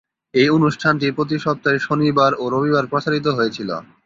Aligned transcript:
এই 0.33 0.49
অনুষ্ঠানটি 0.57 1.07
প্রতি 1.11 1.37
সপ্তাহের 1.39 1.85
শনিবার 1.87 2.31
ও 2.35 2.53
রবিবার 2.53 2.85
প্রচারিত 2.91 3.25
হয়েছিল। 3.37 3.69